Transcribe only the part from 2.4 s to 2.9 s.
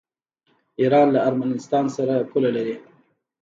لري.